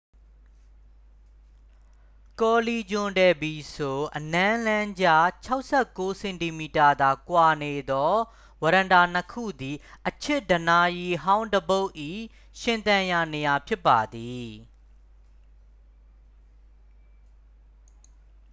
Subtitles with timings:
[2.39, 5.49] ကောလီဂျွန် ဒယ် ဘီစို အနမ်းလမ်းကြား။ ၆
[5.95, 8.13] ၉ စင်တီမီတာသာကွာနေသော
[8.61, 9.77] ဝရန်တာနှစ်ခုသည်
[10.07, 11.89] အချစ်ဒဏ္ဍာရီဟောင်းတစ်ပုဒ်၏
[12.59, 14.49] ရှင်သန်ရာနေရာဖြစ်ပါသည်။